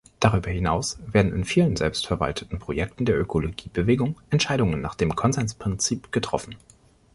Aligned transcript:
Darüber 0.19 0.49
hinaus 0.49 0.97
werden 1.13 1.31
in 1.31 1.45
vielen 1.45 1.75
selbstverwalteten 1.75 2.57
Projekten 2.57 3.05
der 3.05 3.19
Ökologiebewegung 3.21 4.19
Entscheidungen 4.31 4.81
nach 4.81 4.95
dem 4.95 5.13
Konsensprinzip 5.15 6.11
getroffen. 6.11 6.55